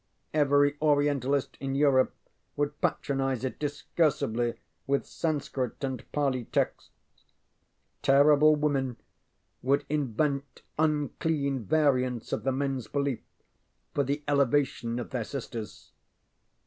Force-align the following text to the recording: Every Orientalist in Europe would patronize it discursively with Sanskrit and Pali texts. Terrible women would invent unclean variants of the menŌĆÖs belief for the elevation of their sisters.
Every 0.33 0.77
Orientalist 0.81 1.57
in 1.59 1.75
Europe 1.75 2.15
would 2.55 2.81
patronize 2.81 3.43
it 3.43 3.59
discursively 3.59 4.55
with 4.87 5.05
Sanskrit 5.05 5.83
and 5.83 6.03
Pali 6.11 6.45
texts. 6.45 6.89
Terrible 8.01 8.55
women 8.55 8.97
would 9.61 9.85
invent 9.89 10.63
unclean 10.79 11.65
variants 11.65 12.33
of 12.33 12.41
the 12.43 12.51
menŌĆÖs 12.51 12.91
belief 12.91 13.21
for 13.93 14.03
the 14.03 14.23
elevation 14.27 14.97
of 14.97 15.11
their 15.11 15.23
sisters. 15.23 15.91